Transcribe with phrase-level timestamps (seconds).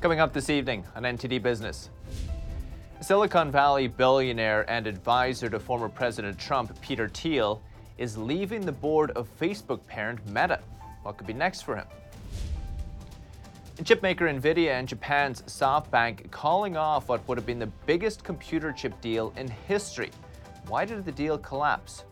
[0.00, 1.90] Coming up this evening on NTD Business.
[3.02, 7.60] Silicon Valley billionaire and advisor to former President Trump, Peter Thiel,
[7.98, 10.60] is leaving the board of Facebook parent Meta.
[11.02, 11.84] What could be next for him?
[13.82, 18.98] Chipmaker Nvidia and Japan's SoftBank calling off what would have been the biggest computer chip
[19.02, 20.10] deal in history.
[20.66, 22.04] Why did the deal collapse?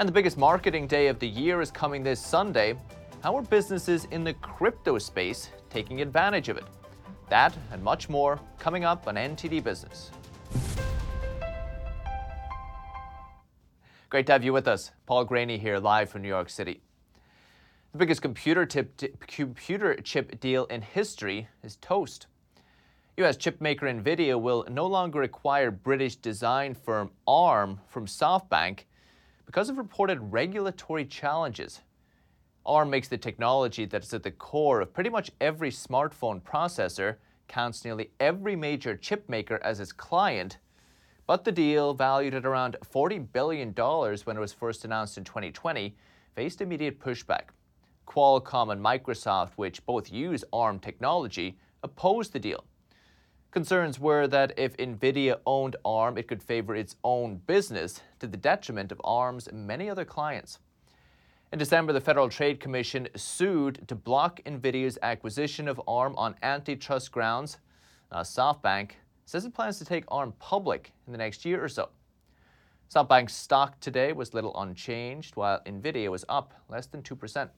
[0.00, 2.74] And the biggest marketing day of the year is coming this Sunday.
[3.22, 6.64] How are businesses in the crypto space taking advantage of it?
[7.30, 10.10] That and much more coming up on NTD Business.
[14.10, 14.90] Great to have you with us.
[15.06, 16.80] Paul Greaney here, live from New York City.
[17.92, 22.26] The biggest computer, tip, computer chip deal in history is Toast.
[23.16, 28.80] US chipmaker Nvidia will no longer acquire British design firm ARM from SoftBank
[29.46, 31.80] because of reported regulatory challenges.
[32.66, 37.16] ARM makes the technology that is at the core of pretty much every smartphone processor,
[37.48, 40.58] counts nearly every major chip maker as its client,
[41.26, 45.94] but the deal, valued at around $40 billion when it was first announced in 2020,
[46.34, 47.50] faced immediate pushback.
[48.06, 52.64] Qualcomm and Microsoft, which both use ARM technology, opposed the deal.
[53.52, 58.36] Concerns were that if Nvidia owned ARM, it could favor its own business to the
[58.36, 60.58] detriment of ARM's many other clients.
[61.52, 67.10] In December, the Federal Trade Commission sued to block Nvidia's acquisition of ARM on antitrust
[67.10, 67.58] grounds.
[68.12, 68.92] Now, SoftBank
[69.24, 71.88] says it plans to take ARM public in the next year or so.
[72.94, 77.48] SoftBank's stock today was little unchanged, while Nvidia was up less than 2%.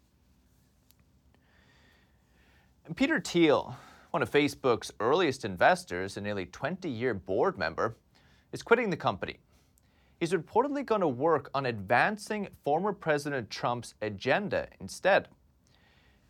[2.86, 3.76] And Peter Thiel,
[4.10, 7.96] one of Facebook's earliest investors and nearly 20 year board member,
[8.52, 9.38] is quitting the company.
[10.22, 15.26] He's reportedly going to work on advancing former President Trump's agenda instead.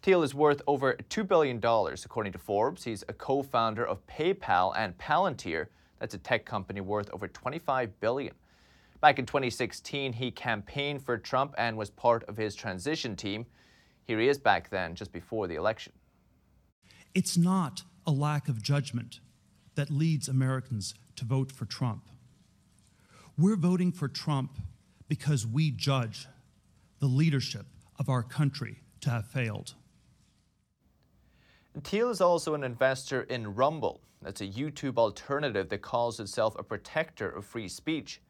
[0.00, 2.84] Thiel is worth over $2 billion, according to Forbes.
[2.84, 5.66] He's a co founder of PayPal and Palantir.
[5.98, 8.32] That's a tech company worth over 25 billion.
[9.02, 13.44] Back in 2016, he campaigned for Trump and was part of his transition team.
[14.04, 15.92] Here he is back then, just before the election.
[17.14, 19.20] It's not a lack of judgment
[19.74, 22.08] that leads Americans to vote for Trump.
[23.42, 24.56] We're voting for Trump
[25.08, 26.28] because we judge
[27.00, 27.66] the leadership
[27.98, 29.74] of our country to have failed.
[31.82, 34.00] Thiel is also an investor in Rumble.
[34.22, 38.20] That's a YouTube alternative that calls itself a protector of free speech.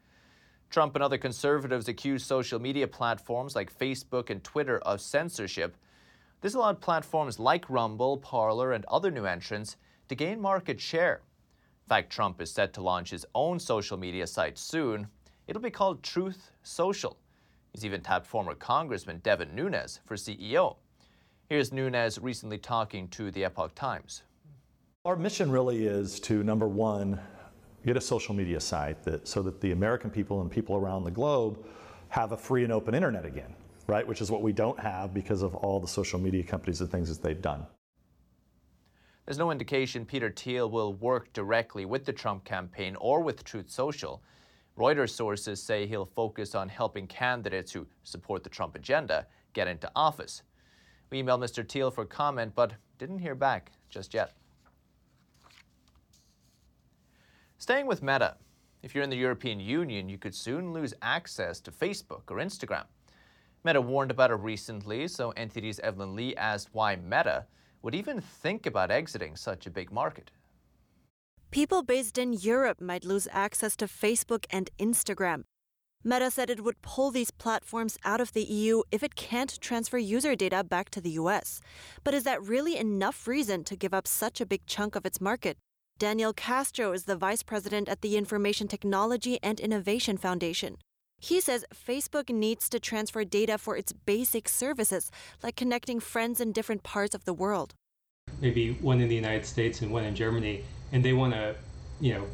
[0.71, 5.77] Trump and other conservatives accuse social media platforms like Facebook and Twitter of censorship
[6.41, 9.77] this allowed platforms like Rumble, Parler, and other new entrants
[10.09, 11.21] to gain market share.
[11.85, 15.09] In fact, Trump is set to launch his own social media site soon.
[15.47, 17.17] It'll be called Truth Social.
[17.73, 20.77] He's even tapped former Congressman Devin Nunes for CEO.
[21.49, 24.23] Here's Nunes recently talking to the Epoch Times.
[25.05, 27.21] Our mission really is to number one,
[27.85, 31.11] get a social media site that so that the American people and people around the
[31.11, 31.65] globe
[32.09, 33.55] have a free and open internet again
[33.87, 34.07] right?
[34.07, 37.09] Which is what we don't have because of all the social media companies and things
[37.09, 37.67] that they've done.
[39.25, 43.71] There's no indication Peter Thiel will work directly with the Trump campaign or with Truth
[43.71, 44.21] Social.
[44.77, 49.91] Reuters sources say he'll focus on helping candidates who support the Trump agenda get into
[49.95, 50.43] office.
[51.11, 51.67] We emailed Mr.
[51.69, 54.33] Thiel for comment, but didn't hear back just yet.
[57.59, 58.37] Staying with Meta,
[58.83, 62.87] if you're in the European Union, you could soon lose access to Facebook or Instagram.
[63.63, 67.47] Meta warned about it recently, so NTD's Evelyn Lee asked why Meta
[67.83, 70.31] would even think about exiting such a big market.
[71.51, 75.43] People based in Europe might lose access to Facebook and Instagram.
[76.05, 79.99] Meta said it would pull these platforms out of the EU if it can't transfer
[79.99, 81.61] user data back to the US.
[82.03, 85.21] But is that really enough reason to give up such a big chunk of its
[85.21, 85.59] market?
[85.99, 90.79] Daniel Castro is the vice president at the Information Technology and Innovation Foundation.
[91.23, 96.51] He says Facebook needs to transfer data for its basic services, like connecting friends in
[96.51, 97.75] different parts of the world.
[98.41, 101.55] Maybe one in the United States and one in Germany, and they want to,
[102.01, 102.27] you know,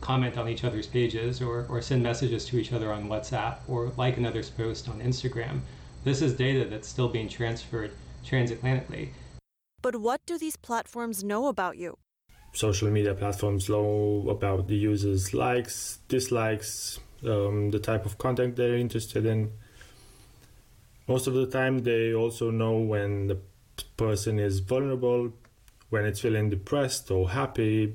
[0.00, 3.90] comment on each other's pages or, or send messages to each other on WhatsApp or
[3.96, 5.58] like another's post on Instagram.
[6.04, 7.90] This is data that's still being transferred
[8.24, 9.08] transatlantically.
[9.82, 11.98] But what do these platforms know about you?
[12.52, 18.76] Social media platforms know about the users' likes, dislikes, um, the type of content they're
[18.76, 19.52] interested in.
[21.08, 23.38] Most of the time, they also know when the
[23.96, 25.32] person is vulnerable,
[25.90, 27.94] when it's feeling depressed or happy.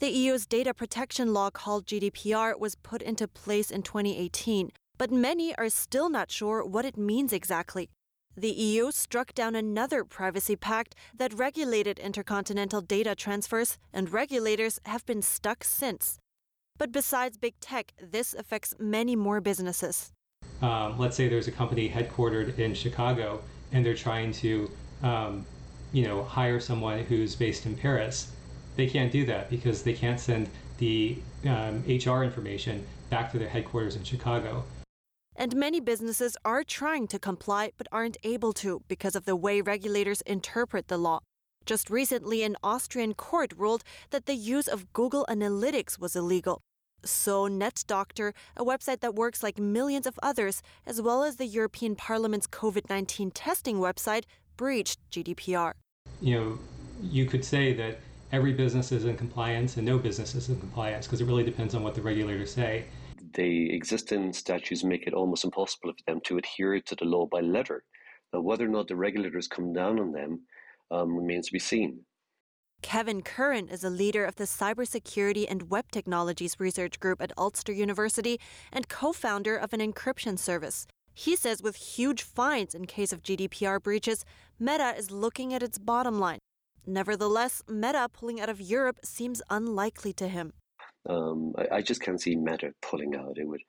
[0.00, 5.54] The EU's data protection law called GDPR was put into place in 2018, but many
[5.56, 7.90] are still not sure what it means exactly.
[8.38, 15.04] the EU struck down another privacy pact that regulated intercontinental data transfers, and regulators have
[15.06, 16.18] been stuck since.
[16.78, 20.12] But besides big tech, this affects many more businesses.
[20.62, 23.42] Um, let's say there's a company headquartered in Chicago,
[23.72, 24.70] and they're trying to,
[25.02, 25.44] um,
[25.92, 28.30] you know, hire someone who's based in Paris.
[28.76, 30.48] They can't do that because they can't send
[30.78, 34.64] the um, HR information back to their headquarters in Chicago.
[35.34, 39.60] And many businesses are trying to comply but aren't able to because of the way
[39.60, 41.20] regulators interpret the law.
[41.64, 46.62] Just recently, an Austrian court ruled that the use of Google Analytics was illegal.
[47.04, 51.94] So, NetDoctor, a website that works like millions of others, as well as the European
[51.94, 54.24] Parliament's COVID 19 testing website,
[54.56, 55.72] breached GDPR.
[56.20, 56.58] You know,
[57.02, 58.00] you could say that
[58.32, 61.74] every business is in compliance and no business is in compliance because it really depends
[61.74, 62.84] on what the regulators say
[63.34, 67.40] the existing statutes make it almost impossible for them to adhere to the law by
[67.40, 67.84] letter.
[68.32, 70.40] Now, whether or not the regulators come down on them
[70.90, 72.00] um, remains to be seen.
[72.82, 77.72] Kevin Curran is a leader of the Cybersecurity and Web Technologies Research Group at Ulster
[77.72, 78.40] University
[78.72, 80.86] and co founder of an encryption service.
[81.12, 84.24] He says with huge fines in case of GDPR breaches,
[84.60, 86.38] Meta is looking at its bottom line.
[86.86, 90.52] Nevertheless, Meta pulling out of Europe seems unlikely to him.
[91.08, 93.36] Um, I, I, just can't see Meta pulling out.
[93.36, 93.60] It would,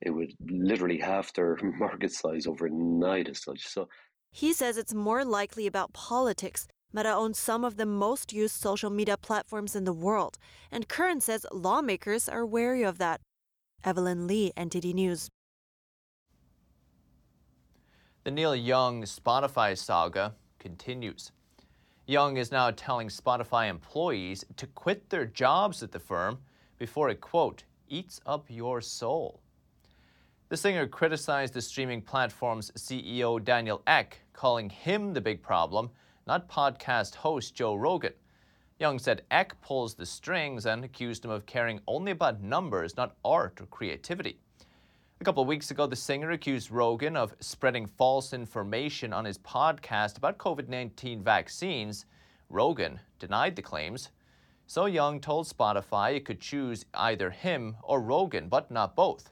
[0.00, 3.66] it would literally half their market size overnight as such.
[3.66, 3.88] So
[4.30, 6.66] he says it's more likely about politics.
[6.96, 10.38] Meta owns some of the most used social media platforms in the world,
[10.72, 13.20] and Curran says lawmakers are wary of that.
[13.84, 15.28] Evelyn Lee, NTD News.
[18.24, 21.32] The Neil Young Spotify saga continues.
[22.06, 26.38] Young is now telling Spotify employees to quit their jobs at the firm
[26.78, 29.42] before it, quote, eats up your soul.
[30.48, 35.90] The singer criticized the streaming platform's CEO Daniel Ek, calling him the big problem,
[36.26, 38.12] not podcast host Joe Rogan.
[38.80, 43.16] Young said Ek pulls the strings and accused him of caring only about numbers, not
[43.24, 44.40] art or creativity.
[45.20, 49.38] A couple of weeks ago, the singer accused Rogan of spreading false information on his
[49.38, 52.06] podcast about COVID 19 vaccines.
[52.50, 54.10] Rogan denied the claims.
[54.66, 59.30] So Young told Spotify it could choose either him or Rogan, but not both.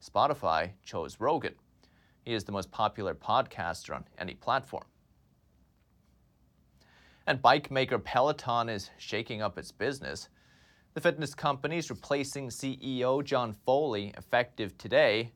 [0.00, 1.56] Spotify chose Rogan.
[2.24, 4.84] He is the most popular podcaster on any platform.
[7.26, 10.28] And bike maker Peloton is shaking up its business.
[10.94, 15.32] The fitness company is replacing CEO John Foley effective today.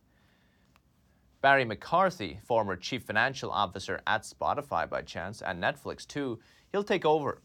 [1.43, 6.39] Barry McCarthy, former chief financial officer at Spotify by chance, and Netflix too,
[6.71, 7.41] he'll take over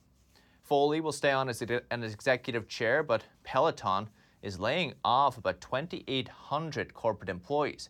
[0.65, 4.09] Foley will stay on as an executive chair, but Peloton
[4.41, 7.89] is laying off about 2,800 corporate employees.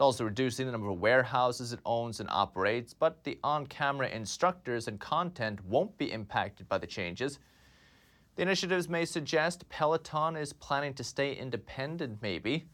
[0.00, 4.08] It's also reducing the number of warehouses it owns and operates, but the on camera
[4.08, 7.38] instructors and content won't be impacted by the changes.
[8.34, 12.64] The initiatives may suggest Peloton is planning to stay independent, maybe.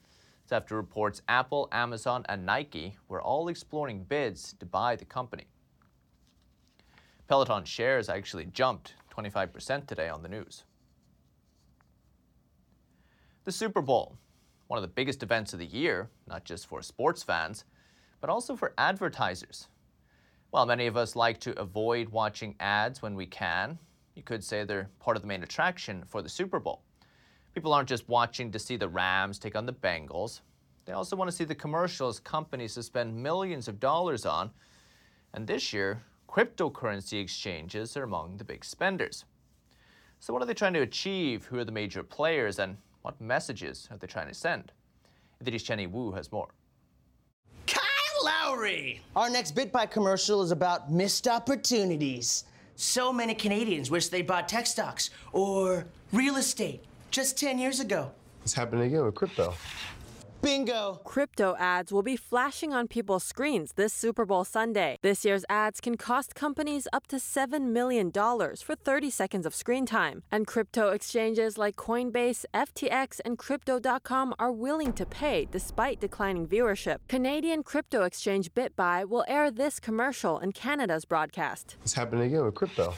[0.44, 5.48] It's after reports Apple, Amazon, and Nike were all exploring bids to buy the company.
[7.26, 10.62] Peloton shares actually jumped 25% today on the news.
[13.42, 14.16] The Super Bowl,
[14.68, 17.64] one of the biggest events of the year, not just for sports fans,
[18.20, 19.68] but also for advertisers.
[20.50, 23.78] While many of us like to avoid watching ads when we can,
[24.14, 26.82] you could say they're part of the main attraction for the Super Bowl.
[27.54, 30.40] People aren't just watching to see the Rams take on the Bengals.
[30.84, 34.50] They also want to see the commercials companies spent millions of dollars on.
[35.34, 39.24] And this year, Cryptocurrency exchanges are among the big spenders.
[40.20, 41.44] So, what are they trying to achieve?
[41.46, 42.58] Who are the major players?
[42.58, 42.76] And
[43.06, 44.72] what messages are they trying to send?
[45.40, 46.48] Idris Chenny Wu has more.
[47.68, 49.00] Kyle Lowry!
[49.14, 52.42] Our next BitBuy commercial is about missed opportunities.
[52.74, 56.82] So many Canadians wish they bought tech stocks or real estate
[57.12, 58.10] just 10 years ago.
[58.42, 59.54] It's happening again with crypto.
[60.46, 61.00] Bingo!
[61.02, 64.96] Crypto ads will be flashing on people's screens this Super Bowl Sunday.
[65.02, 69.86] This year's ads can cost companies up to $7 million for 30 seconds of screen
[69.86, 70.22] time.
[70.30, 76.98] And crypto exchanges like Coinbase, FTX, and Crypto.com are willing to pay despite declining viewership.
[77.08, 81.74] Canadian crypto exchange BitBuy will air this commercial in Canada's broadcast.
[81.82, 82.94] It's happening again with crypto.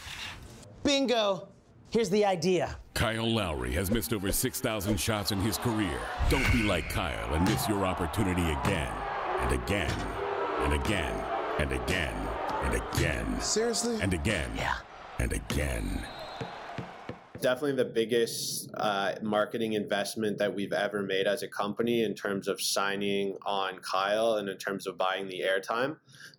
[0.85, 1.49] Bingo!
[1.91, 2.77] Here's the idea.
[2.93, 5.99] Kyle Lowry has missed over 6,000 shots in his career.
[6.29, 8.93] Don't be like Kyle and miss your opportunity again
[9.41, 9.91] and again
[10.59, 11.25] and again
[11.59, 12.29] and again
[12.65, 13.41] and again.
[13.41, 13.99] Seriously?
[14.03, 14.51] And again.
[14.55, 14.75] Yeah.
[15.19, 16.07] And again.
[17.41, 22.49] Definitely the biggest uh, marketing investment that we've ever made as a company in terms
[22.49, 25.97] of signing on Kyle and in terms of buying the airtime.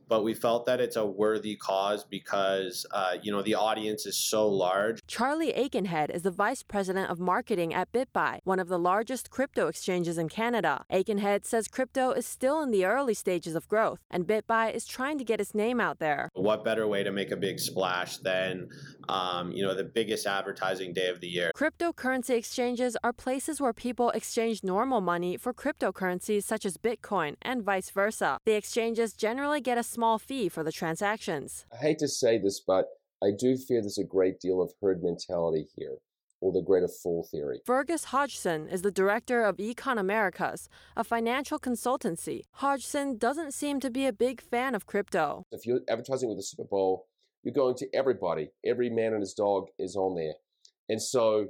[0.10, 4.18] But we felt that it's a worthy cause because uh, you know the audience is
[4.18, 5.00] so large.
[5.08, 9.68] Charlie Aikenhead is the vice president of marketing at BitBuy, one of the largest crypto
[9.68, 10.84] exchanges in Canada.
[10.92, 15.18] Aikenhead says crypto is still in the early stages of growth, and BitBuy is trying
[15.20, 16.30] to get its name out there.
[16.34, 18.70] What better way to make a big splash than
[19.08, 21.52] um, you know the biggest advertising day of the year?
[21.56, 27.64] Cryptocurrency exchanges are places where people exchange normal money for cryptocurrencies such as Bitcoin and
[27.64, 28.40] vice versa.
[28.46, 31.66] The exchanges generally get a small fee for the transactions.
[31.74, 32.86] I hate to say this, but
[33.22, 35.98] I do fear there's a great deal of herd mentality here,
[36.40, 37.60] or the greater fool theory.
[37.66, 42.44] Fergus Hodgson is the director of Econ Americas, a financial consultancy.
[42.54, 45.44] Hodgson doesn't seem to be a big fan of crypto.
[45.52, 47.08] If you're advertising with the Super Bowl,
[47.44, 48.52] you're going to everybody.
[48.66, 50.36] Every man and his dog is on there.
[50.88, 51.50] And so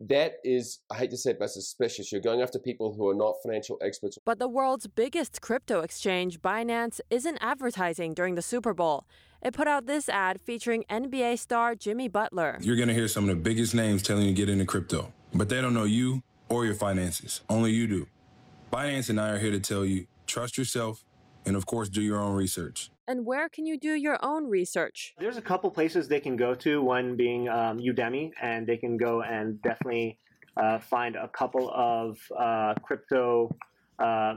[0.00, 2.10] that is, I hate to say it, but suspicious.
[2.10, 4.18] You're going after people who are not financial experts.
[4.24, 9.04] But the world's biggest crypto exchange, Binance, isn't advertising during the Super Bowl.
[9.42, 12.58] It put out this ad featuring NBA star Jimmy Butler.
[12.60, 15.12] You're going to hear some of the biggest names telling you to get into crypto,
[15.34, 17.42] but they don't know you or your finances.
[17.48, 18.06] Only you do.
[18.72, 21.04] Binance and I are here to tell you trust yourself
[21.46, 22.90] and, of course, do your own research.
[23.06, 25.14] And where can you do your own research?
[25.18, 28.96] There's a couple places they can go to, one being um, Udemy, and they can
[28.96, 30.18] go and definitely
[30.56, 33.54] uh, find a couple of uh, crypto
[33.98, 34.34] uh,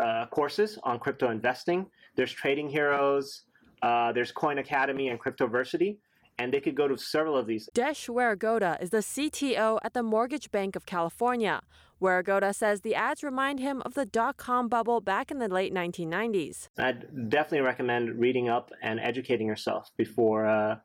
[0.00, 1.86] uh courses on crypto investing.
[2.14, 3.42] There's Trading Heroes,
[3.82, 5.98] uh, there's Coin Academy and Cryptoversity
[6.38, 7.68] and they could go to several of these.
[7.74, 11.62] Desh Weeragoda is the CTO at the Mortgage Bank of California.
[12.00, 15.72] Weeragoda says the ads remind him of the dot com bubble back in the late
[15.72, 16.68] 1990s.
[16.78, 20.76] I'd definitely recommend reading up and educating yourself before uh,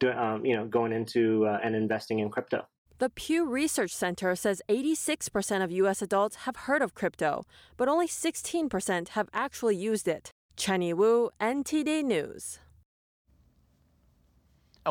[0.00, 2.66] do, um, you know, going into uh, and investing in crypto.
[2.98, 6.02] The Pew Research Center says 86% of U.S.
[6.02, 7.44] adults have heard of crypto,
[7.76, 10.32] but only 16% have actually used it.
[10.56, 12.58] Chenny Wu, NTD News.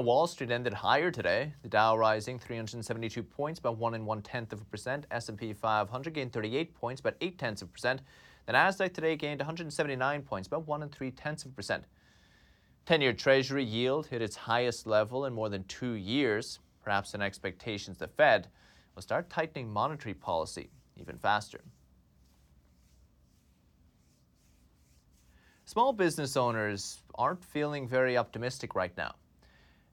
[0.02, 1.54] Wall Street ended higher today.
[1.64, 5.06] The Dow rising 372 points, about one and one tenth of a percent.
[5.12, 8.02] S&P 500 gained 38 points, about eight tenths of a percent.
[8.46, 11.84] The Nasdaq today gained 179 points, about one and three tenths of a percent.
[12.86, 17.98] 10-year Treasury yield hit its highest level in more than two years, perhaps in expectations
[17.98, 18.48] the Fed
[18.96, 21.62] will start tightening monetary policy even faster.
[25.66, 29.16] Small business owners aren't feeling very optimistic right now.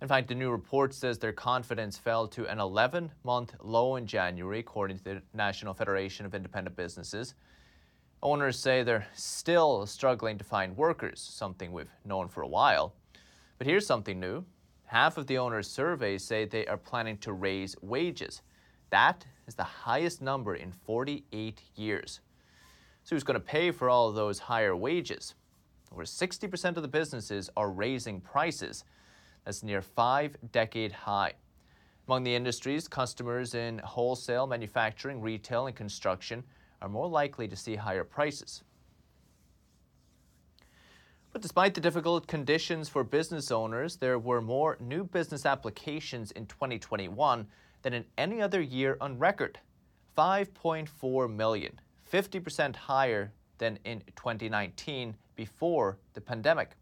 [0.03, 4.07] In fact, the new report says their confidence fell to an 11 month low in
[4.07, 7.35] January, according to the National Federation of Independent Businesses.
[8.23, 12.95] Owners say they're still struggling to find workers, something we've known for a while.
[13.59, 14.45] But here's something new
[14.87, 18.43] half of the owners surveyed say they are planning to raise wages.
[18.91, 22.21] That is the highest number in 48 years.
[23.03, 25.35] So, who's going to pay for all of those higher wages?
[25.93, 28.85] Over 60% of the businesses are raising prices.
[29.45, 31.35] That's near five decade high.
[32.07, 36.45] Among the industries, customers in wholesale, manufacturing, retail, and construction
[36.83, 38.63] are more likely to see higher prices.
[41.33, 46.47] But despite the difficult conditions for business owners, there were more new business applications in
[46.47, 47.47] 2021
[47.83, 49.59] than in any other year on record
[50.17, 51.81] 5.4 million,
[52.13, 56.77] 50% higher than in 2019 before the pandemic.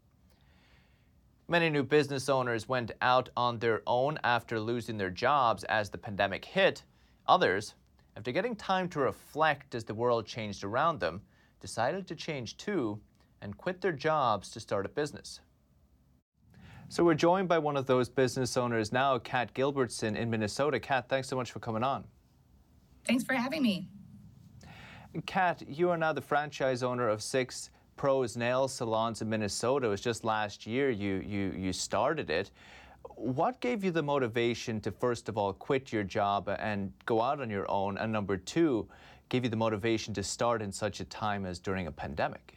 [1.53, 5.99] Many new business owners went out on their own after losing their jobs as the
[5.99, 6.81] pandemic hit.
[7.27, 7.75] Others,
[8.17, 11.21] after getting time to reflect as the world changed around them,
[11.61, 12.99] decided to change too
[13.43, 15.41] and quit their jobs to start a business.
[16.89, 20.79] So we're joined by one of those business owners now, Kat Gilbertson in Minnesota.
[20.79, 22.03] Kat, thanks so much for coming on.
[23.05, 23.89] Thanks for having me.
[25.27, 27.69] Kat, you are now the franchise owner of six
[28.03, 29.87] Pros Nail Salons in Minnesota.
[29.87, 32.51] It was just last year you, you, you started it.
[33.15, 37.39] What gave you the motivation to, first of all, quit your job and go out
[37.39, 37.97] on your own?
[37.97, 38.89] And number two,
[39.29, 42.55] gave you the motivation to start in such a time as during a pandemic?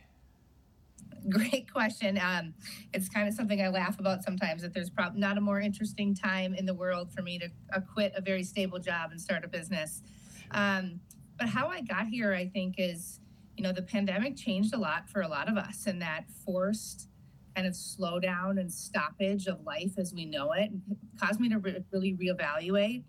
[1.28, 2.18] Great question.
[2.20, 2.52] Um,
[2.92, 6.54] it's kind of something I laugh about sometimes that there's not a more interesting time
[6.54, 9.48] in the world for me to uh, quit a very stable job and start a
[9.48, 10.02] business.
[10.50, 10.98] Um,
[11.38, 13.20] but how I got here, I think, is
[13.56, 17.08] you know, the pandemic changed a lot for a lot of us, and that forced
[17.54, 20.70] kind of slowdown and stoppage of life as we know it
[21.18, 23.02] caused me to re- really reevaluate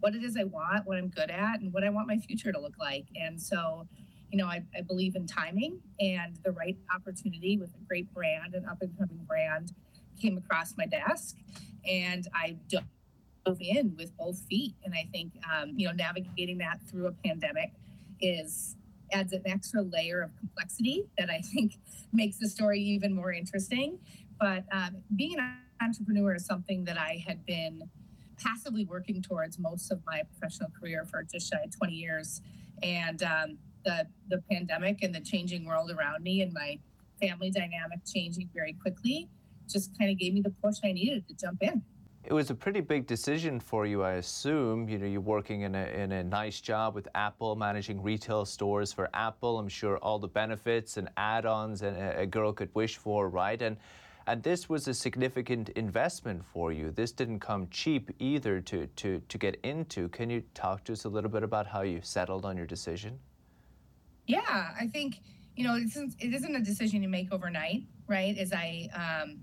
[0.00, 2.50] what it is I want, what I'm good at, and what I want my future
[2.50, 3.04] to look like.
[3.14, 3.86] And so,
[4.32, 8.54] you know, I, I believe in timing and the right opportunity with a great brand,
[8.54, 9.72] an up and coming brand,
[10.20, 11.36] came across my desk,
[11.88, 14.74] and I dove in with both feet.
[14.84, 17.70] And I think, um, you know, navigating that through a pandemic
[18.20, 18.76] is
[19.12, 21.78] adds an extra layer of complexity that I think
[22.12, 23.98] makes the story even more interesting.
[24.40, 27.82] But um, being an entrepreneur is something that I had been
[28.42, 32.40] passively working towards most of my professional career for just shy of 20 years.
[32.82, 36.78] And um, the, the pandemic and the changing world around me and my
[37.20, 39.28] family dynamic changing very quickly
[39.68, 41.82] just kind of gave me the push I needed to jump in.
[42.24, 44.88] It was a pretty big decision for you, I assume.
[44.88, 48.92] You know, you're working in a, in a nice job with Apple, managing retail stores
[48.92, 49.58] for Apple.
[49.58, 53.60] I'm sure all the benefits and add-ons a, a girl could wish for, right?
[53.60, 53.76] And
[54.26, 56.92] and this was a significant investment for you.
[56.92, 60.08] This didn't come cheap either to, to, to get into.
[60.10, 63.18] Can you talk to us a little bit about how you settled on your decision?
[64.28, 65.22] Yeah, I think,
[65.56, 68.38] you know, it isn't, it isn't a decision you make overnight, right?
[68.38, 69.40] As I, um,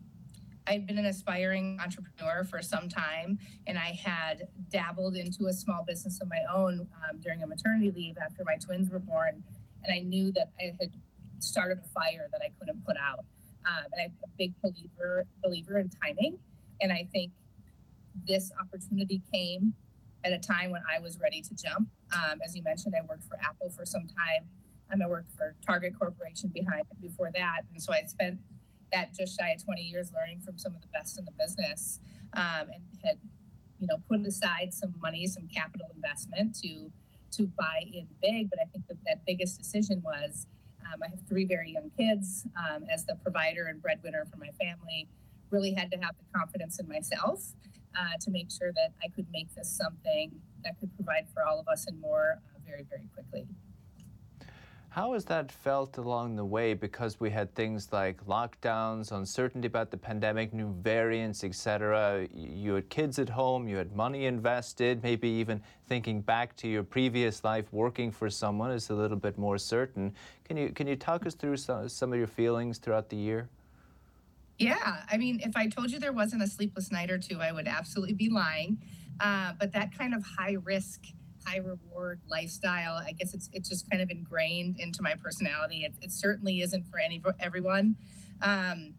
[0.70, 5.84] I'd been an aspiring entrepreneur for some time, and I had dabbled into a small
[5.86, 9.44] business of my own um, during a maternity leave after my twins were born,
[9.84, 10.92] and I knew that I had
[11.40, 13.26] started a fire that I couldn't put out.
[13.66, 16.38] Um, and I'm a big believer believer in timing,
[16.82, 17.32] and I think
[18.28, 19.74] this opportunity came
[20.24, 21.90] at a time when I was ready to jump.
[22.14, 24.48] Um, as you mentioned, I worked for Apple for some time.
[24.94, 28.40] Um, I worked for Target Corporation behind before that, and so I spent
[28.92, 32.00] that just shy of 20 years learning from some of the best in the business
[32.34, 33.18] um, and had
[33.80, 36.92] you know put aside some money some capital investment to
[37.32, 38.50] to buy in big.
[38.50, 40.48] But i think that that biggest decision was
[40.82, 44.50] um, i have three very young kids um, as the provider and breadwinner for my
[44.60, 45.08] family.
[45.52, 47.56] Really had to have the confidence in myself
[47.98, 50.32] uh, to make sure that i could make this something
[50.64, 53.48] that could provide for all of us and more uh, very very quickly
[54.90, 56.74] how has that felt along the way?
[56.74, 62.28] Because we had things like lockdowns, uncertainty about the pandemic, new variants, etc.
[62.34, 66.84] You had kids at home, you had money invested, maybe even thinking back to your
[66.84, 70.12] previous life working for someone is a little bit more certain.
[70.46, 73.48] Can you can you talk us through some, some of your feelings throughout the year?
[74.58, 77.52] Yeah, I mean, if I told you there wasn't a sleepless night or two, I
[77.52, 78.78] would absolutely be lying.
[79.20, 81.02] Uh, but that kind of high risk
[81.46, 82.96] high reward lifestyle.
[82.96, 85.86] I guess it's it's just kind of ingrained into my personality.
[85.86, 87.96] It, it certainly isn't for any everyone,
[88.42, 88.94] um,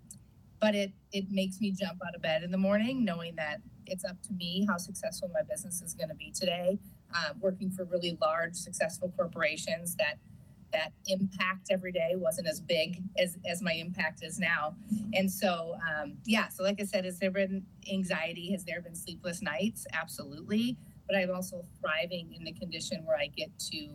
[0.60, 4.04] but it it makes me jump out of bed in the morning knowing that it's
[4.04, 6.78] up to me how successful my business is going to be today.
[7.12, 10.18] Uh, working for really large, successful corporations that
[10.72, 14.74] that impact every day wasn't as big as as my impact is now
[15.14, 18.94] and so um, yeah so like i said has there been anxiety has there been
[18.94, 20.76] sleepless nights absolutely
[21.10, 23.88] but I'm also thriving in the condition where I get to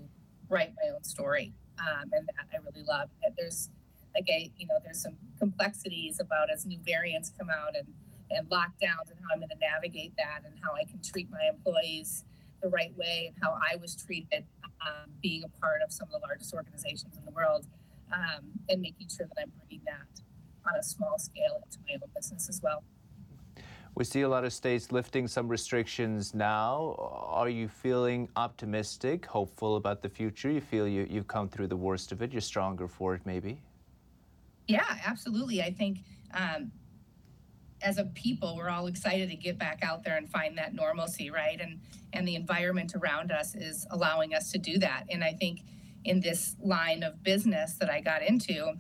[0.50, 1.54] write my own story.
[1.80, 3.10] Um, and that I really love.
[3.22, 3.70] That There's
[4.14, 7.88] like a, you know, there's some complexities about as new variants come out and,
[8.32, 11.50] and lockdowns and how I'm going to navigate that and how I can treat my
[11.50, 12.24] employees
[12.62, 14.46] the right way and how I was treated
[14.86, 17.66] um, being a part of some of the largest organizations in the world
[18.14, 20.22] um, and making sure that I'm bringing that
[20.66, 22.84] on a small scale into my own business as well.
[23.96, 26.96] We see a lot of states lifting some restrictions now.
[27.30, 30.52] Are you feeling optimistic, hopeful about the future?
[30.52, 33.62] You feel you, you've come through the worst of it, you're stronger for it, maybe?
[34.68, 35.62] Yeah, absolutely.
[35.62, 36.00] I think
[36.34, 36.74] um,
[37.82, 41.30] as a people, we're all excited to get back out there and find that normalcy,
[41.30, 41.60] right?
[41.62, 41.80] And
[42.12, 45.06] and the environment around us is allowing us to do that.
[45.10, 45.62] And I think
[46.04, 48.74] in this line of business that I got into,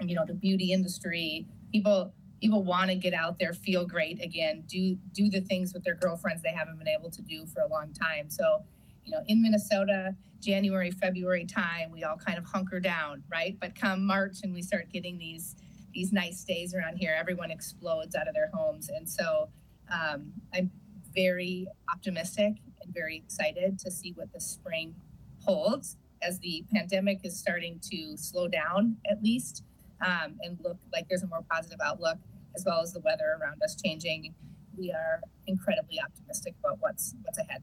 [0.00, 4.64] you know, the beauty industry, people people want to get out there, feel great again,
[4.66, 7.68] do do the things with their girlfriends they haven't been able to do for a
[7.68, 8.28] long time.
[8.28, 8.64] So,
[9.04, 13.56] you know, in Minnesota, January, February time, we all kind of hunker down, right?
[13.60, 15.54] But come March and we start getting these
[15.94, 19.48] these nice days around here, everyone explodes out of their homes, and so
[19.92, 20.70] um, I'm
[21.14, 24.96] very optimistic and very excited to see what the spring
[25.44, 29.64] holds as the pandemic is starting to slow down at least
[30.00, 32.18] um, and look like there's a more positive outlook
[32.54, 34.34] as well as the weather around us changing,
[34.76, 37.62] we are incredibly optimistic about what's what's ahead.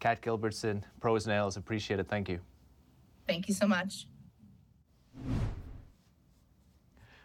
[0.00, 2.08] Kat Gilbertson, Pros Nails, appreciate it.
[2.08, 2.40] Thank you.
[3.26, 4.06] Thank you so much.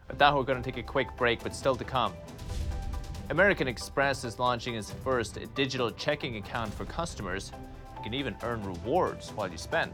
[0.07, 2.13] With that, we're going to take a quick break, but still to come.
[3.29, 7.51] American Express is launching its first digital checking account for customers.
[7.97, 9.91] You can even earn rewards while you spend.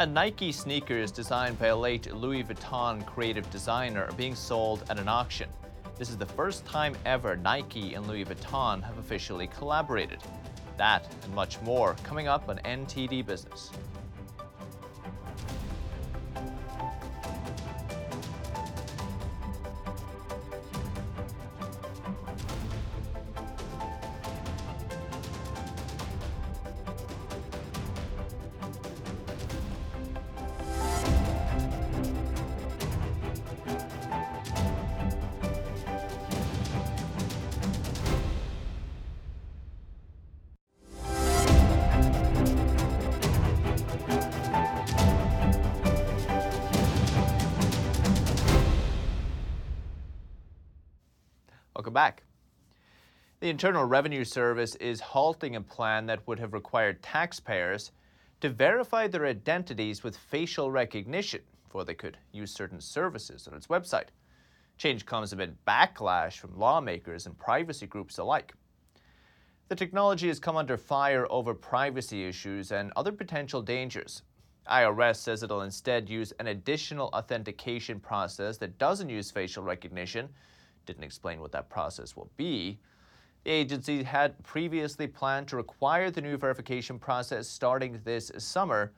[0.00, 5.08] And Nike sneakers designed by a late Louis Vuitton creative designer being sold at an
[5.08, 5.50] auction.
[5.98, 10.22] This is the first time ever Nike and Louis Vuitton have officially collaborated.
[10.78, 13.72] That and much more coming up on NTD Business.
[51.90, 52.22] Welcome back.
[53.40, 57.90] The Internal Revenue Service is halting a plan that would have required taxpayers
[58.40, 63.66] to verify their identities with facial recognition before they could use certain services on its
[63.66, 64.10] website.
[64.78, 68.54] Change comes amid backlash from lawmakers and privacy groups alike.
[69.66, 74.22] The technology has come under fire over privacy issues and other potential dangers.
[74.70, 80.28] IRS says it'll instead use an additional authentication process that doesn't use facial recognition.
[80.90, 82.76] Didn't explain what that process will be.
[83.44, 88.90] The agency had previously planned to require the new verification process starting this summer.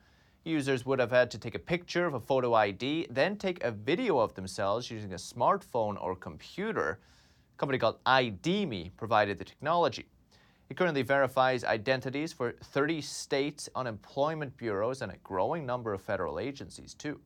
[0.43, 3.69] Users would have had to take a picture of a photo ID, then take a
[3.69, 6.97] video of themselves using a smartphone or computer.
[7.55, 10.07] A company called ID.me provided the technology.
[10.71, 16.39] It currently verifies identities for 30 states unemployment bureaus and a growing number of federal
[16.39, 17.19] agencies, too.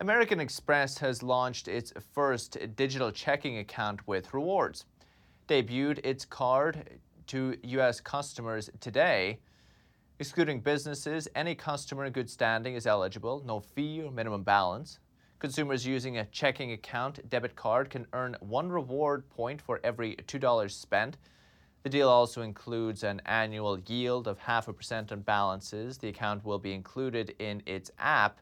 [0.00, 4.84] American Express has launched its first digital checking account with rewards.
[5.48, 8.00] Debuted its card to U.S.
[8.00, 9.40] customers today.
[10.20, 15.00] Excluding businesses, any customer in good standing is eligible, no fee or minimum balance.
[15.40, 20.70] Consumers using a checking account debit card can earn one reward point for every $2
[20.70, 21.16] spent.
[21.82, 25.98] The deal also includes an annual yield of half a percent on balances.
[25.98, 28.38] The account will be included in its app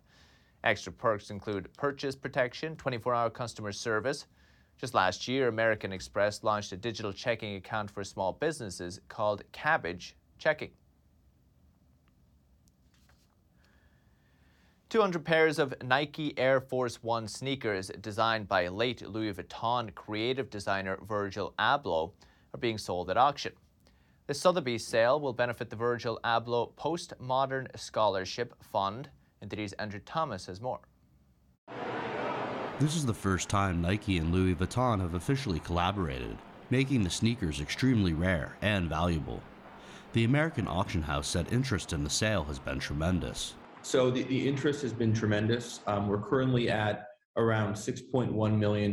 [0.67, 4.27] Extra perks include purchase protection, 24 hour customer service.
[4.77, 10.15] Just last year, American Express launched a digital checking account for small businesses called Kabbage
[10.39, 10.73] Checking.
[14.89, 20.99] 200 pairs of Nike Air Force One sneakers designed by late Louis Vuitton creative designer
[21.07, 22.11] Virgil Abloh
[22.53, 23.53] are being sold at auction.
[24.27, 30.47] The Sotheby's sale will benefit the Virgil Abloh Postmodern Scholarship Fund and NTD's Andrew Thomas
[30.47, 30.81] has more.
[32.79, 36.37] This is the first time Nike and Louis Vuitton have officially collaborated,
[36.69, 39.43] making the sneakers extremely rare and valuable.
[40.13, 43.55] The American auction house said interest in the sale has been tremendous.
[43.83, 45.81] So the, the interest has been tremendous.
[45.87, 48.93] Um, we're currently at around $6.1 million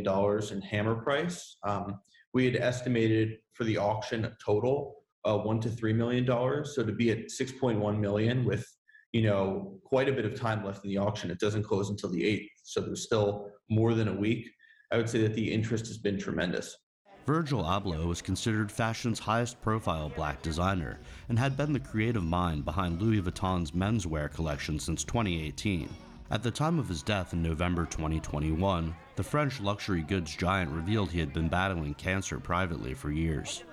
[0.52, 1.58] in hammer price.
[1.64, 2.00] Um,
[2.34, 6.76] we had estimated for the auction total uh, one to three million dollars.
[6.76, 8.68] So to be at 6.1 million with
[9.14, 11.30] you know, quite a bit of time left in the auction.
[11.30, 14.50] It doesn't close until the 8th, so there's still more than a week.
[14.92, 16.76] I would say that the interest has been tremendous.
[17.26, 21.00] Virgil Abloh was considered fashion's highest profile black designer
[21.30, 25.88] and had been the creative mind behind Louis Vuitton's menswear collection since 2018.
[26.32, 31.12] At the time of his death in November 2021, the French luxury goods giant revealed
[31.12, 33.64] he had been battling cancer privately for years.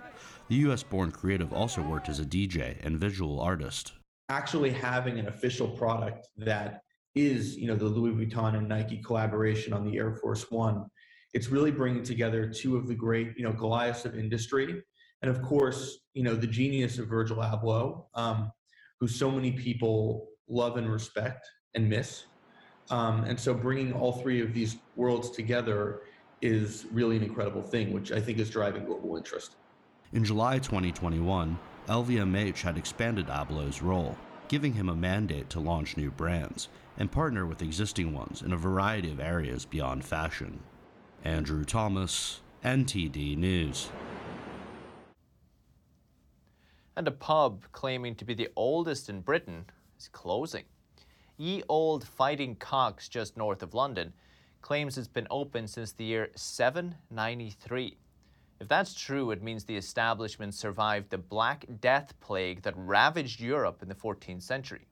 [0.49, 3.95] The US born creative also worked as a DJ and visual artist
[4.31, 6.83] actually having an official product that
[7.17, 10.87] is, you know, the Louis Vuitton and Nike collaboration on the Air Force One,
[11.35, 14.83] it's really bringing together two of the great, you know, Goliaths of industry,
[15.23, 18.51] and of course, you know, the genius of Virgil Abloh, um,
[19.01, 22.25] who so many people love and respect and miss.
[22.91, 26.03] Um, and so, bringing all three of these worlds together
[26.41, 29.57] is really an incredible thing, which I think is driving global interest.
[30.13, 31.59] In July 2021,
[31.91, 37.45] LVMH had expanded Abloh's role, giving him a mandate to launch new brands and partner
[37.47, 40.61] with existing ones in a variety of areas beyond fashion.
[41.25, 43.89] Andrew Thomas, NTD News.
[46.95, 49.65] And a pub claiming to be the oldest in Britain
[49.99, 50.67] is closing.
[51.39, 54.13] Ye Olde Fighting Cocks, just north of London,
[54.63, 57.97] claims it's been open since the year 793.
[58.61, 63.83] If that's true, it means the establishment survived the Black Death plague that ravaged Europe
[63.83, 64.87] in the 14th century.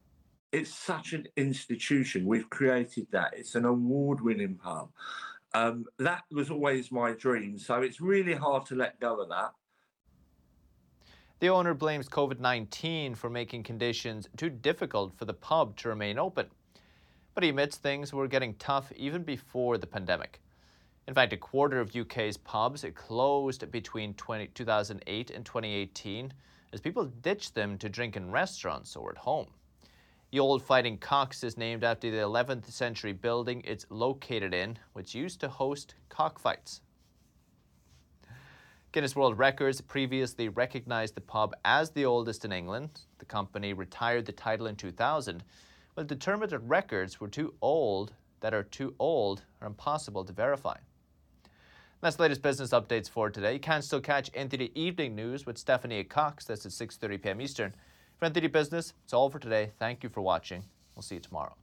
[0.53, 2.25] It's such an institution.
[2.25, 3.35] We've created that.
[3.37, 4.89] It's an award winning pub.
[5.53, 7.59] Um, that was always my dream.
[7.59, 9.53] So it's really hard to let go of that.
[11.41, 16.19] The owner blames COVID 19 for making conditions too difficult for the pub to remain
[16.19, 16.47] open.
[17.35, 20.41] But he admits things were getting tough even before the pandemic.
[21.09, 26.35] In fact, a quarter of UK's pubs closed between 20, 2008 and 2018
[26.75, 29.47] as people ditched them to drink in restaurants or at home.
[30.33, 35.15] The Olde Fighting Cocks is named after the 11th century building it's located in, which
[35.15, 36.83] used to host cockfights.
[38.93, 43.01] Guinness World Records previously recognized the pub as the oldest in England.
[43.17, 45.43] The company retired the title in 2000,
[45.95, 50.77] but determined that records were too old that are too old or impossible to verify.
[52.01, 53.55] That's the latest business updates for today.
[53.55, 56.45] You can still catch NTD Evening News with Stephanie Cox.
[56.45, 57.41] That's at 6.30 p.m.
[57.41, 57.75] Eastern.
[58.19, 59.73] For NTD Business, it's all for today.
[59.81, 60.63] Thank you for watching.
[60.95, 61.55] We'll see you tomorrow.